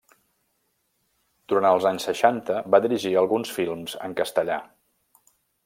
[1.53, 4.59] Durant els anys seixanta va dirigir alguns films en castellà.